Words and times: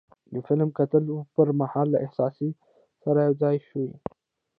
د 0.33 0.35
فلم 0.47 0.69
کتلو 0.77 1.15
پر 1.35 1.47
مهال 1.59 1.87
له 1.91 1.97
احساس 2.05 2.35
سره 3.03 3.19
یو 3.27 3.33
ځای 3.43 3.55
شو. 3.67 3.83